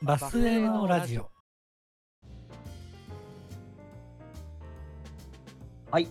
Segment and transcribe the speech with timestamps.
[0.00, 1.28] バスへのラジオ。
[5.90, 6.08] はい。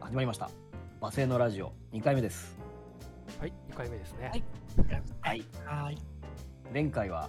[0.00, 0.50] 始まりました。
[0.98, 2.56] バスへのラジオ2回目です。
[3.38, 4.30] はい、2回目ですね。
[4.30, 4.44] はい
[5.20, 5.44] はい。
[5.66, 5.98] はい。
[6.72, 7.28] 前回は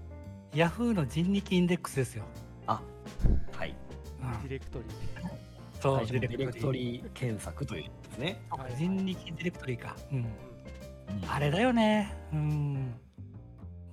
[0.57, 2.25] ヤフーの人力インデックスですよ。
[2.67, 5.81] あ、ィレクトリー。
[5.81, 8.43] そう、ディレクトリー検索というですね。
[8.51, 9.97] そうかはい人力ディレクトリーか。
[10.11, 10.19] うん。
[10.19, 10.27] うん
[11.29, 12.15] あれだよね。
[12.33, 12.95] うん。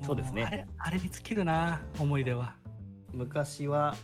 [0.05, 2.55] そうですねもあれ、あれに尽きるな、思い出は。
[3.13, 3.95] 昔は、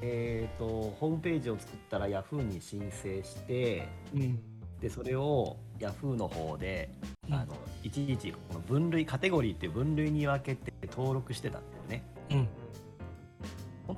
[0.00, 4.40] えー、とホームページを作ったら Yahoo に申請してうん。
[4.80, 6.90] でそれを Yahoo の方で
[7.28, 12.48] うんあのいちいちこの分類カテゴリーっていう分類に分けて登録してたんだよねうん。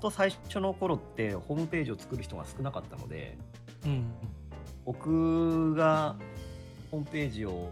[0.01, 3.37] 本当最初の頃ってホームページを作る人が少なかったので
[3.85, 4.11] うん。
[4.87, 6.17] 僕が
[6.91, 7.71] ホームページを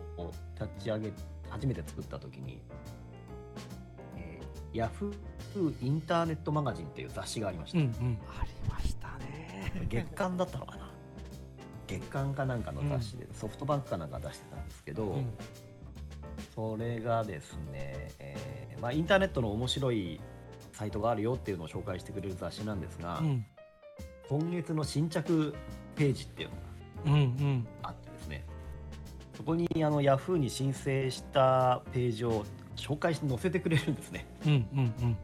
[0.55, 1.11] 立ち上げ
[1.49, 2.61] 初めて作った時に、
[4.17, 5.15] えー、Yahoo
[5.81, 7.85] インターネットマガジンっていう雑誌がありました、うん。
[7.85, 8.19] うん。
[8.29, 9.87] ありましたね。
[9.89, 10.91] 月刊だったのかな
[11.87, 15.33] 月刊かなんかの雑誌で、ソフトバンクかなんか出してたんですけど、うん
[16.55, 20.21] それがですね、えーまあ、インターネットの面白い
[20.79, 23.45] サイトがあるよっていうのを紹介してくれる雑誌なんですが、うん。
[24.29, 25.53] 今月の新着
[25.97, 26.63] ページっていうのが
[27.07, 27.13] うん。
[27.15, 27.67] うん。
[27.83, 28.45] あってですね
[29.37, 32.45] そこにあの Yahoo に申請したページを
[32.77, 34.53] 紹介して載せてくれるんですねうん。
[34.53, 34.79] うん。
[34.79, 35.17] うん。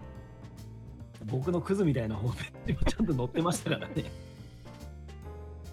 [1.27, 4.05] 僕のクズみたいなホームページもちゃんと載ってましたからね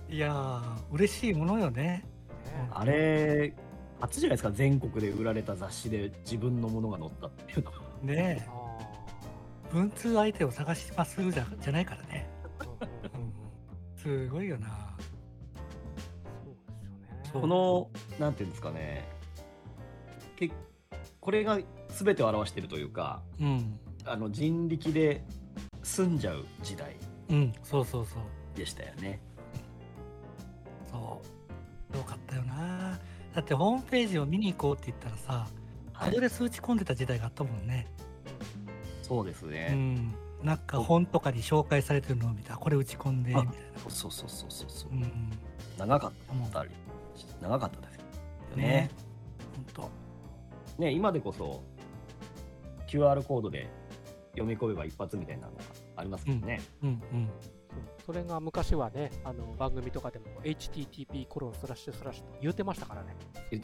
[0.10, 1.82] いやー、嬉しいものよね。
[1.84, 2.04] ね
[2.70, 3.56] あれ
[4.00, 8.71] 初じゃないですか全国で売られた雑誌で自分のものが載ったっていうのはねあえ。
[9.74, 12.30] 文通相手を探しますじゃじゃないからね。
[13.96, 14.68] すごいよな。
[14.68, 17.42] そうですよね。
[17.42, 17.90] この
[18.20, 19.08] なんていうんですかね
[20.36, 20.52] け
[21.20, 21.60] これが
[21.90, 23.80] 全てを表しているというかうん。
[24.06, 25.24] あの人力で
[25.84, 26.96] 済んじゃう時代
[27.30, 27.54] うん。
[27.64, 28.58] そうそうそう。
[28.58, 29.22] でしたよね
[30.92, 31.22] そ
[31.94, 31.98] う。
[31.98, 33.00] よかったよな。
[33.34, 35.48] だってホームページを見に行こうって言ったらさ、
[35.94, 37.88] はいアドレス打ち込んでた時代があったもんね。
[39.12, 40.16] そうですうね、ん。
[40.42, 43.52] なんか本とかに紹介されてるのを見たらこれ打ち込んで、みたいな。
[43.90, 45.12] そうそうそうそうそう、うん。
[45.78, 46.12] 長かっ
[46.50, 46.70] たり
[47.42, 48.02] 長かったですよ
[48.56, 48.92] ねね。
[49.54, 49.90] ほんと。
[50.78, 51.62] ね今でこそ
[52.88, 53.68] QR コードで
[54.32, 55.62] 読み込めば一発みたいなのが
[55.98, 57.28] ありますけどね、うんうん。
[58.06, 63.14] そうそれが昔はね、あの番組とかでも HTTP コロンスラッシュスラッシュと言うてましたからね。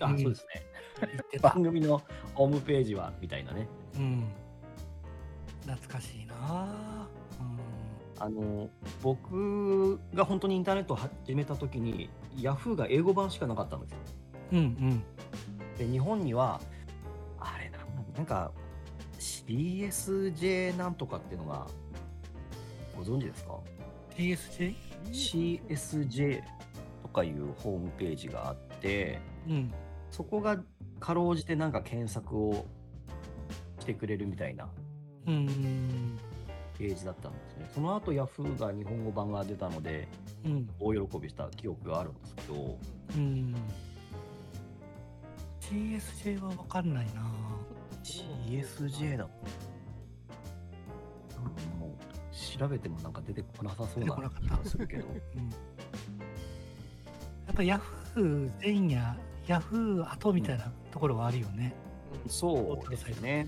[0.01, 0.65] あうんそうですね
[0.99, 1.63] 言ってた 番。
[1.63, 2.01] 組の
[2.33, 4.25] ホームページはみたいなねうん。
[5.67, 7.07] 懐かしいな。
[7.39, 7.57] うん。
[8.19, 8.69] あの
[9.03, 13.97] 僕が本当にインターネットを始めた時に Yahoo が英語版しかなかったんですよ
[14.53, 15.03] うんうん。
[15.77, 16.59] で日本には
[17.39, 17.77] あれな
[18.15, 18.51] なんか
[19.19, 21.67] CSJ なんとかっていうのが
[22.95, 23.59] ご存知ですか
[24.15, 24.75] ？TSJ?
[25.11, 26.41] CSJ
[27.03, 29.73] とかいうホームページがあってうん。
[30.09, 30.57] そこが
[30.99, 32.65] かろうじてなんか検索を
[33.79, 34.67] してくれるみたいな
[35.27, 36.19] うん。
[36.77, 40.07] ページだったんですねその後 Yahoo が日本語版が出たので
[40.45, 40.69] うん。
[40.79, 42.77] 大喜びした記憶があるんですけど
[43.15, 43.55] うん。
[45.61, 47.29] TSJ はわかんないな。
[48.03, 49.31] CSJ だも
[51.87, 55.49] う調べてもなんか出てこなさそうな気がするけど うん。
[55.49, 55.57] や
[57.51, 61.73] っぱ Yahoo 前夜、Yahoo 後みたいなところはあるよね。
[62.27, 63.47] そうですよね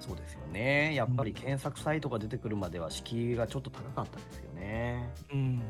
[0.00, 5.58] そうですよねやっぱり検索サイトが出てくるまでは敷居がちょっと高かったですよねうん。
[5.58, 5.64] だ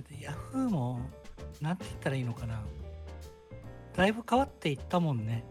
[0.00, 1.00] って Yahoo も、
[1.60, 2.62] なんて言ったらいいのかな。
[3.96, 5.44] だいぶ変わっていったもんね。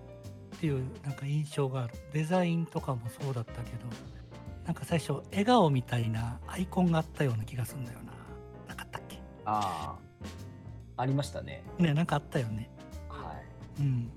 [0.56, 1.94] っていうなんか印象がある。
[2.14, 3.86] デザインとかもそうだったけど、
[4.66, 8.14] なんか最初、笑顔みたいなアイコンがあったような気がするんだよな。
[8.68, 9.20] なかったっけ？
[9.46, 9.96] あ
[10.98, 12.70] あありましたねね、なんかあったよね。
[13.08, 13.34] は
[13.80, 14.12] いうん。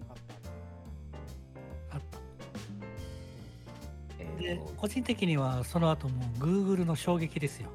[4.43, 7.71] で個人的にはその後も Google の衝撃ですよ。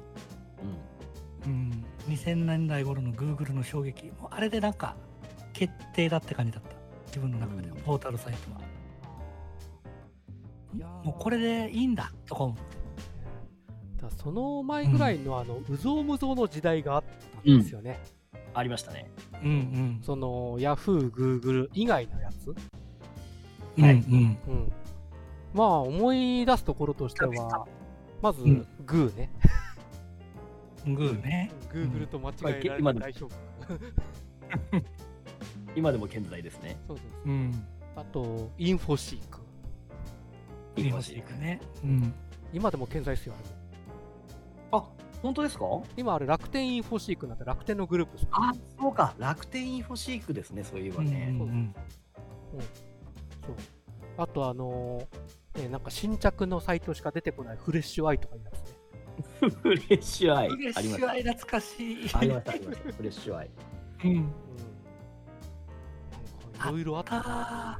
[1.46, 4.96] うんうん、2000年代頃の Google の衝撃もうあれでなんか
[5.52, 6.70] 決定だって感じだった
[7.06, 8.60] 自分の中では、うんポータルサイトは。
[11.02, 12.78] もうこれでいいんだとか思って。
[14.18, 17.04] その前ぐらいのあの、うぞうむぞうの時代があっ
[17.44, 18.00] たんですよね。
[18.54, 19.10] ありましたね。
[19.42, 20.00] うんうん。
[20.02, 22.54] その、ヤフー、グーグル以外のやつ。
[23.76, 24.38] うんはいうん。
[24.48, 24.72] うん。
[25.54, 27.66] まあ、思い出すところとしては、
[28.22, 29.30] まず、うんグーね。
[30.84, 31.50] グーね。
[31.72, 33.34] グーグルと間違えられ今でる代表
[33.66, 33.92] 格。
[35.76, 36.76] 今でも健在ですね。
[36.86, 37.28] そうそうそう。
[37.28, 37.66] うん。
[37.96, 39.40] あと、インフォシーク。
[40.76, 41.60] インフォシークね。
[41.82, 42.14] うん。
[42.52, 43.34] 今でも健在ですよ、
[44.72, 44.82] あ
[45.22, 45.64] 本当ですか？
[45.96, 48.28] 今あれ楽天インフォシークになって楽天のグループですね。
[48.32, 49.14] あ、そうか。
[49.18, 51.28] 楽天インフォシークですね、そういえばね。
[51.32, 51.74] うんうん
[52.52, 53.54] そう。
[54.16, 58.78] あとあのーね、なんか新着のサイトしか出てこないフレッシュアイとかいうやつね。
[59.62, 60.48] フレッシュアイ。
[60.48, 61.22] フレッシュアイ。
[61.22, 62.10] 懐かしい。
[62.14, 62.92] ありました、ありました。
[62.92, 63.50] フレッシュアイ。
[64.04, 64.10] うん。
[64.10, 64.32] うん。
[66.54, 67.22] なんかいろいろあったね。
[67.22, 67.78] あ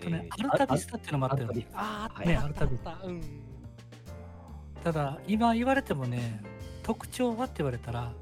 [0.00, 1.66] とね、えーアルタビスタっていうのもあったよね。
[1.72, 3.06] あはいね、アルタビスあった。
[3.06, 3.20] うん。
[4.82, 4.92] タ。
[4.92, 6.42] ただ、今言われてもね、
[6.82, 8.12] 特徴はって言われたら、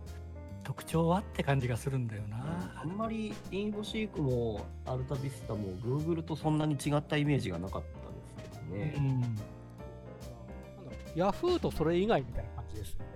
[0.67, 2.75] 特徴はって感じがするんだよな。
[2.83, 8.95] あんまりインフォシークもアルタビスタも Google とそんなに違ったイメージがなかったですけどね。
[8.97, 9.21] うん。
[9.21, 13.07] なんだろうヤフーとそれ以外みたいな感じですよね。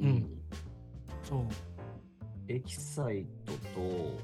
[0.00, 0.28] うん
[1.22, 1.44] そう。
[2.48, 4.18] エキサイトと、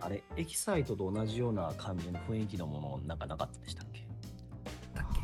[0.00, 4.06] あれ、エキサイトと同じような感じの雰囲気のものなんかなかったでしたっけ？
[4.94, 5.20] だっけ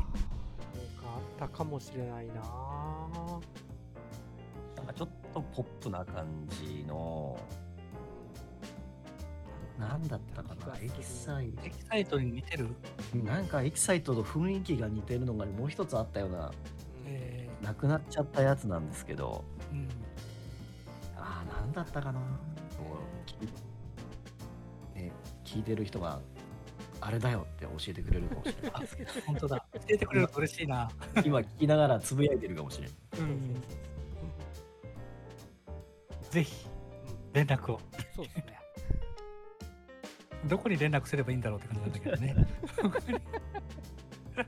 [1.03, 3.08] あったかもしれないな
[4.99, 7.39] ちょっとポップな感じの、
[9.79, 13.17] なんだったかな、エキサイ、エキサイトに似てる。
[13.19, 16.51] なんかエキサイトと雰囲気が似てるのがもう一つあったような、
[17.05, 19.87] えなくなっちゃったやつなんですけど、ーうん、
[21.15, 22.19] ああ、なんだったかな。
[23.25, 23.35] き
[24.99, 25.13] ね、
[25.45, 26.19] 聞いてる人が、
[26.99, 28.87] あれだよって教えてくれるかもしれない
[29.25, 29.65] 本当だ。
[29.75, 30.91] 教えてくれると嬉しいな。
[31.23, 32.95] 今聞きながらつぶやいてるかもしれない。
[33.19, 33.78] うん。
[36.29, 36.67] ぜひ、
[37.33, 37.79] 連絡を。
[38.15, 38.59] そうですね。
[40.45, 42.47] どこに連絡すればいいんだろうって感じなんだけどね。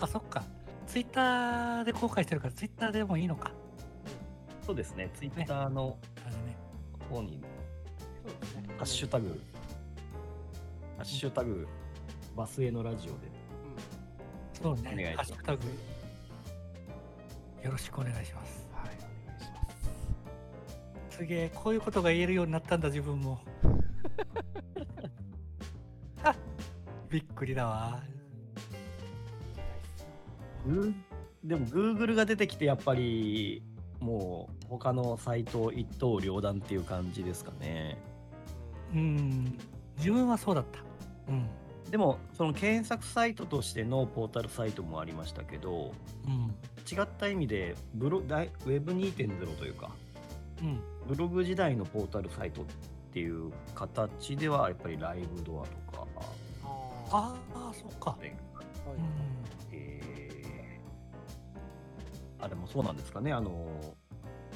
[0.00, 0.44] あ、そっか。
[0.86, 3.50] ツイッターで公開してるから、ツイッターでもいいのか。
[4.64, 5.98] そうですね、ツイッターの。
[7.08, 7.48] 方に、ね。
[8.76, 9.40] ハッシュタグ、
[10.96, 11.66] ハッシュタグ、
[12.36, 13.18] バスへのラジオで。
[14.52, 15.14] そうね。
[15.16, 15.64] ハッシュタグ。
[17.62, 18.65] よろしくお願いします。
[21.16, 21.18] す。
[21.18, 23.40] すげえ、こういうことが言えるようになったんだ、自分も。
[26.22, 26.34] あ
[27.10, 28.02] びっくりだわ。
[30.66, 31.16] グー
[31.46, 33.62] でも Google が出てきてやっぱり
[34.00, 37.98] もう他のサイト一刀両断っていう感じですかね
[38.92, 39.58] うん。
[39.96, 40.80] 自分はそうだった。
[41.32, 41.46] うん。
[41.90, 45.92] でもその検索サイトとしてのポータルサイトもありましたけど
[46.26, 46.54] うん。
[46.90, 49.90] 違った意味でブロ大 Web2.0 というか
[50.60, 50.80] うん。
[51.08, 52.64] ブログ時代のポータルサイトっ
[53.12, 56.06] ていう形ではやっぱりライブドアとか
[56.64, 58.10] あああ、そっか。
[58.10, 58.36] はいうん。
[59.72, 60.06] えー
[62.38, 63.66] あれもそうなんですかねあの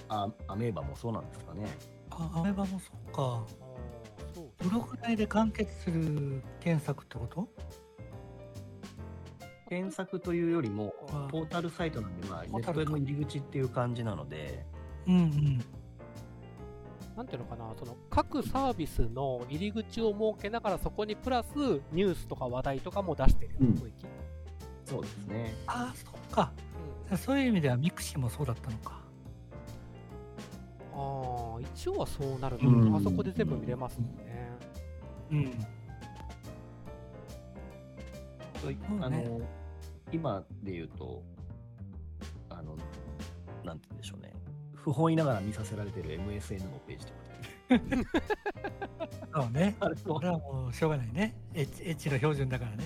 [0.08, 1.66] あアメーバもそうなんですかね
[2.10, 3.42] あ、アメバもそっか。
[4.58, 7.48] ブログ内で完結する検索ってこと？
[9.68, 14.64] 検索というよりもあポータルサイトなんで、まあ、ネットへの入り口っていう感じなので、
[15.06, 15.64] うんうん。
[17.20, 21.54] なんていうのかな、その各サービスの入り口を設けながら、そこにプラス
[21.92, 24.06] ニュースとか話題とかも出してるような雰囲気。
[24.86, 25.54] そうですね。
[25.66, 26.50] ああ、そっか。
[27.18, 29.02] そういう意味ではミクシーもそうだったのか。
[30.94, 34.50] ああ、一応はそうなるの、うんあそこで全部見れますもんね。
[35.30, 35.66] うん。
[38.62, 39.40] そうんねあの
[40.10, 41.22] 今で言うと、
[42.48, 42.78] あの、
[43.62, 44.32] なんて言うんでしょうね。
[44.82, 47.30] 不本意ながら見させられてる MSN のページとかで。
[49.32, 49.76] そうね。
[49.80, 51.34] あれもこれはもうしょうがないね。
[51.54, 52.84] エッチエッチの標準だからね。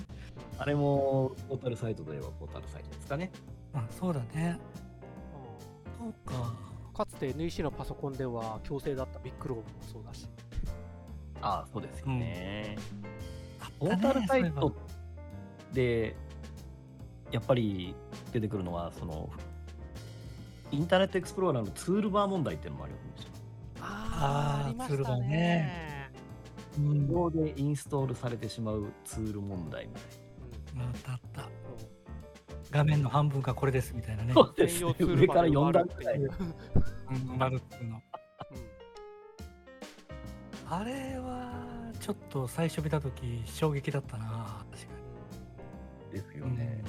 [0.59, 3.31] あれもポータルサイトといえばポータルサイトですかね。
[3.73, 4.59] あそうだね。
[5.99, 6.55] そうか。
[6.95, 10.29] かつて NEC のパソコンでは強制だったビッグローブもそうだし。
[11.41, 12.77] ああ、そうですよね。
[13.61, 14.73] あポータルサイト
[15.73, 16.15] で、
[17.31, 17.95] やっぱり
[18.33, 19.29] 出てくるのは、その、
[20.75, 23.31] インターネットエクスプローラーのツールバー問題っていうのもあるんですよ。
[23.81, 25.85] あーりまツールバーね。
[25.89, 25.95] うん
[26.77, 30.85] 無料でインストールされてしまうツール問題みたいな。
[30.87, 31.49] うあったあった。
[32.73, 34.33] 画面の半分がこれですみたいなね。
[34.35, 36.31] そうですね上からバーで4段埋まるっていう
[37.31, 37.97] うん、バルっていうの。
[37.97, 38.03] うん
[40.67, 44.65] あれは、ちょっと最初見たとき衝撃だったな。
[44.73, 44.93] 確か
[46.11, 46.57] ですよに。
[46.59, 46.83] ね。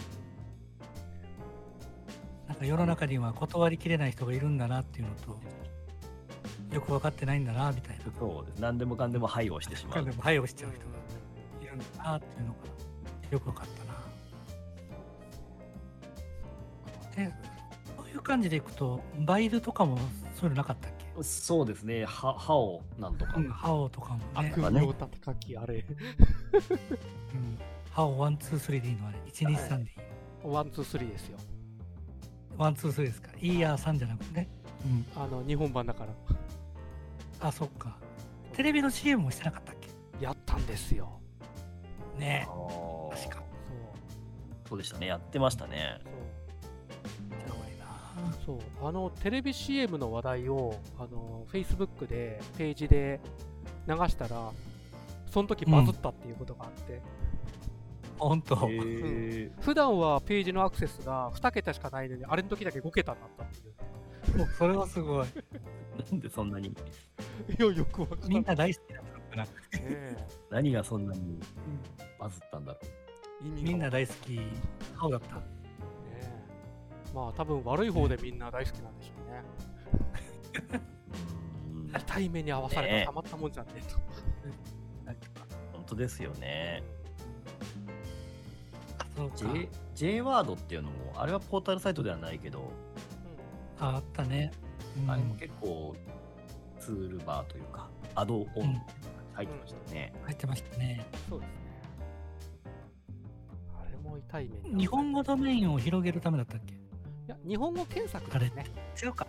[2.55, 5.37] なんか世の中には断りきれない人がいるんだなっていうのと、
[6.73, 8.05] よく分かってないんだな、みたいな。
[8.17, 8.59] そうです。
[8.59, 10.11] 何でもかんでもはいをしてしまうで。
[10.11, 10.85] も、はいをしちゃう人が
[11.61, 12.59] いるんだなっていうのが
[13.31, 13.67] よく分かっ
[17.15, 17.27] たな。
[17.27, 17.33] で、
[17.97, 19.97] そういう感じでいくと、バイルとかも
[20.33, 21.23] そういうのなかったっけ？
[21.23, 22.05] そうですね。
[22.05, 23.33] は歯をなんとか。
[23.35, 24.71] うん、ハオとかもね悪。
[24.71, 25.93] 名立て書きあれう
[27.37, 27.59] ん、
[27.91, 29.17] ハオワン、ツー、スリーでいいのあれ。
[29.29, 29.89] 1、2、3でいい。
[30.43, 31.37] ワンツースリーですよ
[32.57, 33.29] ワン、ツー、スリーですか？
[33.41, 34.47] いいや、3じゃなくてね。
[34.85, 35.05] うん。
[35.21, 37.97] あの日本版だからあ、そっか。
[38.53, 40.23] テレビの CM もしてなかったっけ？
[40.23, 41.19] やったんですよ
[42.17, 43.35] ねあー確か。
[43.35, 45.07] そうそうでしたね。
[45.07, 45.99] やってましたね。
[46.03, 46.13] そう
[47.37, 48.33] じゃあ多いな。
[48.45, 53.19] そうあのテレビ CM の話題をあの Facebook でページで
[53.87, 54.51] 流したら
[55.29, 57.24] その時バズったっていうことがあって、ほん
[58.41, 58.55] と。
[58.69, 59.51] へえ。
[59.61, 63.65] 普段はページのアクセスが2桁しかないのにあれの時だけ5桁になったっていう
[64.37, 65.27] ねそれはすごい。
[66.11, 66.73] なんでそんなに、い
[67.57, 69.79] やよくわかんないみんな大好きだったのかな。
[69.79, 71.39] ね何がそんなに
[72.19, 72.79] バズったんだろ
[73.43, 74.39] え意味がみんなわ大好き。
[74.95, 75.27] ハオだった。
[75.27, 75.55] かんないね
[77.11, 79.43] えまあ多分悪い方でみんな大好きなんでしょうね
[81.73, 81.77] う。
[81.77, 83.97] うん痛い目に合わされたたまったもんじゃねえと、
[85.71, 86.83] 本当ですよね。
[89.33, 89.53] あそうか。
[89.55, 92.71] J, J ワードっていうのも、あれはポータルサイトではないけど、
[93.79, 94.51] ああったね。
[94.97, 95.95] うんあれも結構
[96.79, 98.79] ツールバーというか、アドオンっていうのが
[99.33, 100.13] 入ってましたね。
[100.23, 101.05] 入ってましたね。
[101.29, 101.55] そうですね
[103.73, 106.73] あれも痛い目に日本語ドメインを広げるためだったっけ？
[106.73, 106.77] い
[107.27, 108.65] や日本語検索あれですね
[109.03, 109.27] 違うか。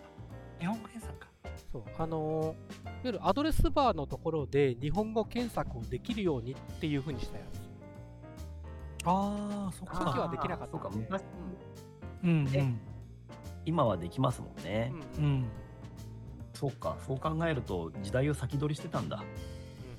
[0.59, 1.27] 日本語検索か。
[1.71, 7.59] そうあのーいわゆるアドレスバーのところで日本語検索をできるようにっていうふうにしたやつ
[9.07, 10.21] ああ、そっその時か。
[10.21, 11.23] はできなかったんでそうか昔
[12.23, 12.73] うんえ
[13.65, 14.91] 今はできますもんね。
[15.17, 15.45] うんうんうん。
[16.53, 19.23] そうか、そう考えると時代を先取りしてたんだ。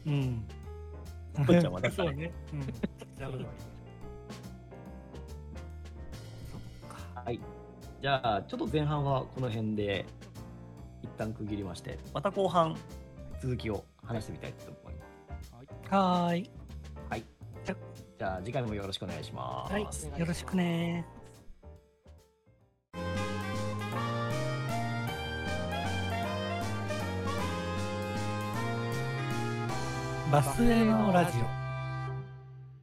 [0.06, 1.44] うんうん。
[1.44, 2.32] んはだからそうね。
[2.52, 2.62] うん。
[2.62, 3.46] それはあり
[7.14, 7.40] はい。
[8.00, 10.06] じゃあ、ちょっと前半はこの辺で
[11.02, 12.76] 一旦区切りまして、また後半、
[13.40, 15.94] 続きを話してみたいと思います。
[15.94, 16.57] はーい。
[18.18, 19.72] じゃあ、次回もよろしくお願いします。
[19.72, 19.82] はい。
[20.18, 21.04] よろしくね
[30.32, 31.67] バスへのラジオ。